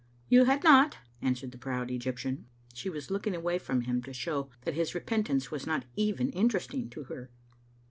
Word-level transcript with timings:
"You 0.29 0.45
had 0.45 0.63
not," 0.63 0.97
answered 1.21 1.51
the 1.51 1.59
proud 1.59 1.91
Egyptian. 1.91 2.47
She 2.73 2.89
was 2.89 3.11
looking 3.11 3.35
away 3.35 3.59
from 3.59 3.81
him 3.81 4.01
to 4.01 4.13
show 4.13 4.49
that 4.61 4.73
his 4.73 4.95
repentance 4.95 5.51
was 5.51 5.67
not 5.67 5.85
even 5.95 6.31
interesting 6.31 6.89
to 6.89 7.03
her. 7.03 7.29